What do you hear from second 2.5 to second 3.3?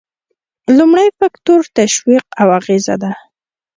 اغیزه ده.